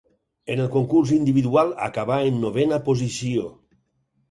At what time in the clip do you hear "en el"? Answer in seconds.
0.53-0.71